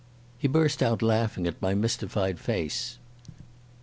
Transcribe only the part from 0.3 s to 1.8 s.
He burst out laughing at my